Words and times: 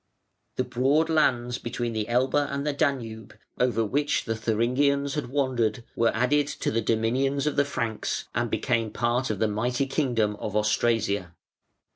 The 0.55 0.63
broad 0.63 1.11
lands 1.11 1.59
between 1.59 1.93
the 1.93 2.07
Elbe 2.07 2.33
and 2.49 2.65
the 2.65 2.73
Danube, 2.73 3.37
over 3.59 3.85
which 3.85 4.25
the 4.25 4.35
Thuringians 4.35 5.13
had 5.13 5.27
wandered, 5.29 5.83
were 5.95 6.09
added 6.15 6.47
to 6.47 6.71
the 6.71 6.81
dominions 6.81 7.45
of 7.45 7.55
the 7.55 7.65
Franks 7.65 8.27
and 8.33 8.49
became 8.49 8.89
part 8.89 9.29
of 9.29 9.37
the 9.37 9.47
mighty 9.47 9.85
kingdom 9.85 10.37
of 10.37 10.55
Austrasia. 10.55 11.35